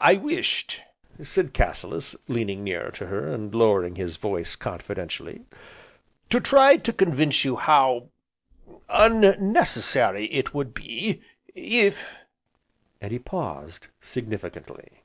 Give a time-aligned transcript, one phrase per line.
[0.00, 0.80] "I wished,"
[1.22, 5.42] said Cassilis, leaning nearer to her, and lowering his voice confidentially,
[6.30, 8.08] "to try to convince you how
[8.88, 11.22] unnecessary it would be
[11.54, 12.16] if"
[13.00, 15.04] and he paused, significantly.